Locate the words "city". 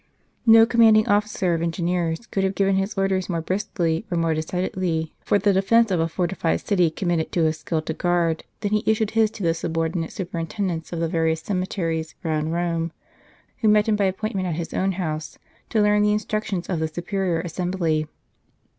6.61-6.89